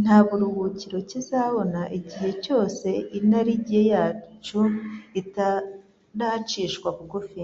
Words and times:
Nta 0.00 0.16
buruhukiro 0.26 0.96
kizabona 1.10 1.80
igihe 1.98 2.30
cyose 2.44 2.88
inarijye 3.18 3.80
yacu 3.92 4.58
itaracishwa 5.20 6.88
bugufi. 6.96 7.42